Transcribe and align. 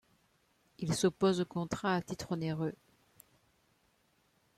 Il 0.79 0.95
s'oppose 0.95 1.41
au 1.41 1.45
contrat 1.45 1.93
à 1.93 2.01
titre 2.01 2.31
onéreux. 2.31 2.73